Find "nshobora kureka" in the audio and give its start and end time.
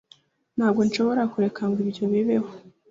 0.87-1.61